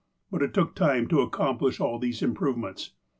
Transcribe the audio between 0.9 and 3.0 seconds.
to accomplish all these improvements.